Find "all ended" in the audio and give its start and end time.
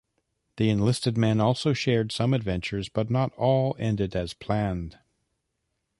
3.35-4.15